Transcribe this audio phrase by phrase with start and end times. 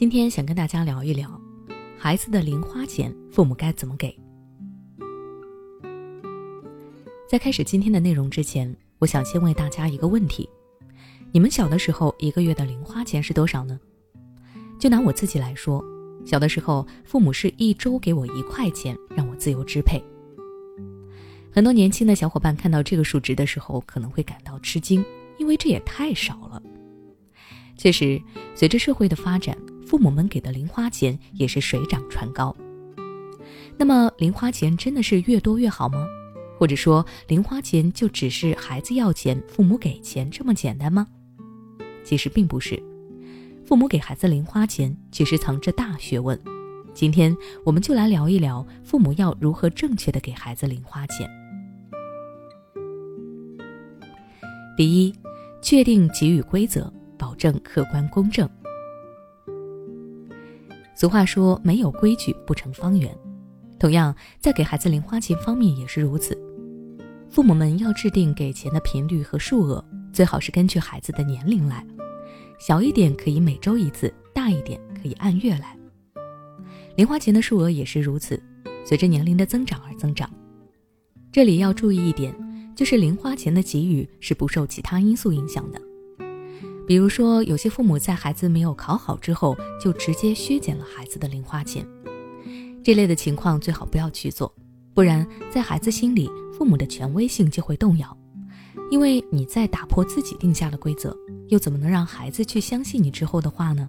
[0.00, 1.38] 今天想跟大家聊一聊，
[1.98, 4.18] 孩子的零花钱，父母该怎么给？
[7.28, 10.48] 在开始今天的内容之前，我想先问大家一个问题：
[11.32, 13.78] 你们小的时候一个月的零花钱是多少呢？
[14.78, 15.84] 就拿我自己来说，
[16.24, 20.02] 小的时候父母是一周给我一块钱，让我自由支配。
[21.52, 25.04] 很多年轻的小伙伴看到这个数值的时候，可能会感到吃惊，
[25.36, 26.62] 因为这也太少了。
[27.76, 28.18] 确实，
[28.54, 29.54] 随着社会的发展，
[29.90, 32.56] 父母们给的零花钱也是水涨船高。
[33.76, 36.06] 那么，零花钱真的是越多越好吗？
[36.56, 41.08] 或者说，零花钱就只是孩子要钱，父母给钱这么简单吗？
[42.04, 42.80] 其实并不是，
[43.66, 46.40] 父母给孩子零花钱其实藏着大学问。
[46.94, 51.28] 今天我们就来聊一聊，父母要如何正确的给孩子零花钱。
[54.76, 55.12] 第一，
[55.60, 58.48] 确定给予规则，保证客观公正。
[61.00, 63.10] 俗话说：“没有规矩不成方圆。”
[63.80, 66.38] 同样，在给孩子零花钱方面也是如此。
[67.30, 71.82] 父母们要制定给钱的频率和数额，最好是根据孩子的年龄来。
[72.58, 75.74] 小一点可以每周一次，大一点可以按月来。
[76.96, 78.38] 零花钱的数额也是如此，
[78.84, 80.30] 随着年龄的增长而增长。
[81.32, 82.30] 这里要注意一点。
[82.76, 85.80] 就是零花钱的给予是不受其他因素影响的，
[86.90, 91.86] 比如说有些父母在孩子没有考好之后就直接削减了孩子的零花钱，
[92.82, 94.52] 这类的情况最好不要去做，
[94.92, 98.18] 不然在孩子心里父母的权威性就会动摇，
[98.90, 103.88] 因为你在打破自己定下的规则，又怎么能让孩子去相信你之后的话呢？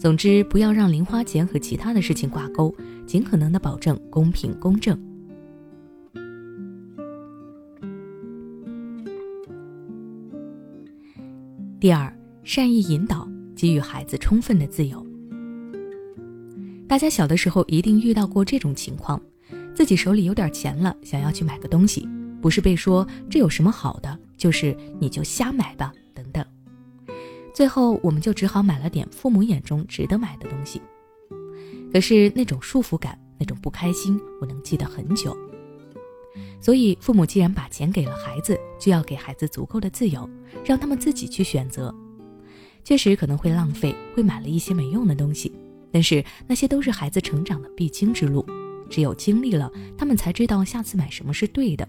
[0.00, 2.74] 总之，不要让零花钱和其他的事情挂钩，
[3.06, 5.00] 尽可能的保证公平公正。
[11.82, 15.04] 第二，善意引导，给予孩子充分的自由。
[16.86, 19.20] 大家小的时候一定遇到过这种情况：
[19.74, 22.08] 自己手里有点钱了，想要去买个东西，
[22.40, 26.46] 不是被说这有什么好的，就是你就瞎买吧，等等。
[27.52, 30.80] 最后我们就只好买了点父母眼中值得买的东西。
[31.92, 35.36] 可是那种束缚感，那种不开心，我能记得很久。
[36.60, 40.28] 所以，父母既然把钱给了孩子，就要给孩子足够的自由，
[40.64, 41.94] 让他们自己去选择。
[42.84, 45.52] 确实可能会浪费，会买了一些没用的东西，
[45.90, 48.44] 但是那些都是孩子成长的必经之路。
[48.90, 51.88] 只有经历了，他们才知道下次买什么是对的。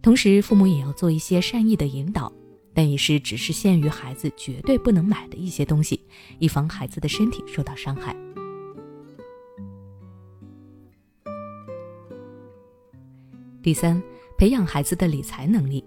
[0.00, 2.32] 同时，父母也要做一些善意的引导，
[2.72, 6.00] 但也是只是限于孩子绝对不能买的一些东西，
[6.38, 8.16] 以防孩子的身体受到伤害。
[13.62, 14.02] 第三，
[14.36, 15.84] 培养孩子的理财能力。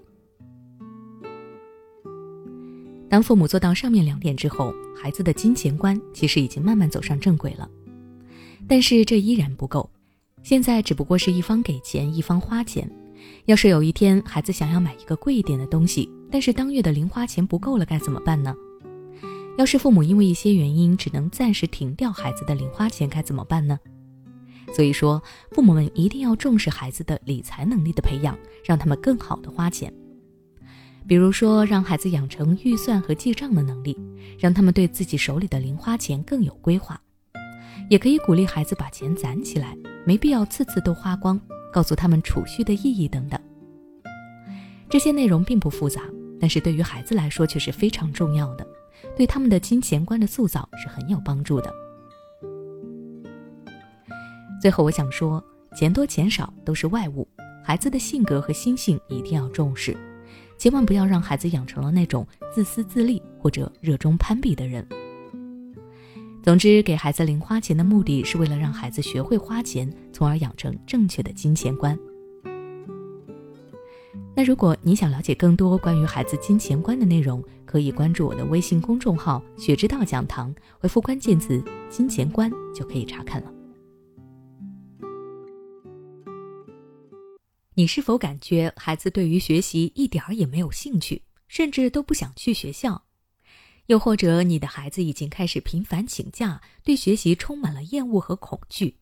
[3.09, 7.69] 当父母做到上面两点之后，孩子的金钱观其实已经慢慢走上正轨了。
[8.65, 9.89] 但是这依然不够，
[10.41, 12.89] 现在只不过是一方给钱，一方花钱。
[13.45, 18.55] 要是有一天孩子想要买一个贵一点的东西，但是当月的零花钱不够了，该怎么办呢？
[19.57, 23.77] 要是父母因为一些原因只能暂时停掉孩子的零花钱，该怎么办呢？
[24.75, 29.93] 所以说，父母们一定要重视孩子的理财能力的培养，让他们更好的花钱。
[31.07, 33.97] 比如说，让孩子养成预算和记账的能力，
[34.37, 36.99] 让他们对自己手里的零花钱更有规划。
[37.89, 41.39] 也可以鼓励孩子把钱攒起来，没必要次次都花光，
[41.71, 43.39] 告诉他们储蓄的意义等等。
[44.89, 46.01] 这些内容并不复杂，
[46.37, 48.67] 但是对于孩子来说却是非常重要的，
[49.15, 51.73] 对他们的金钱观的塑造是很有帮助的。
[54.65, 55.39] 最后，我想说，
[55.75, 57.27] 钱多钱少都是外物，
[57.63, 59.95] 孩子的性格和心性一定要重视，
[60.57, 64.83] 千万不要让孩子养成了那种自私自利或者热衷攀比的人。
[66.41, 71.95] 总之，给孩子零花钱的目的是为了让孩子学会花钱，从而养成正确的金钱观。
[74.35, 80.51] 那如果你想了解更多关于孩子金钱观的内容，可以关注我的微信公众号“学之道讲堂”，
[80.81, 83.51] 回复关键词“金钱观”就可以查看了。
[87.77, 93.03] 你是否感觉孩子对于学习一点儿也没有兴趣，甚至都不想去学校？
[93.87, 98.99] 又或者你的孩子已经开始频繁请假，对学习充满了厌恶和恐惧？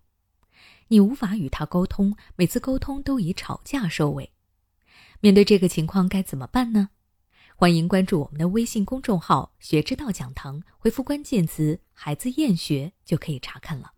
[0.88, 4.32] 你无法与他沟通，每次沟通都以吵架收尾。
[5.20, 6.90] 面对这个情况该怎么办呢？
[7.56, 13.93] 欢迎关注我们的微信公众号“学之道讲堂”，回复关键词“孩子厌学”就可以查看了。